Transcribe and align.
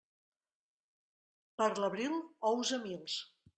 Per 1.61 1.69
l'abril, 1.83 2.19
ous 2.55 2.75
a 2.79 2.83
mils. 2.89 3.23